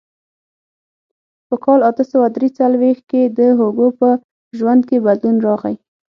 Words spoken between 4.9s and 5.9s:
بدلون راغی.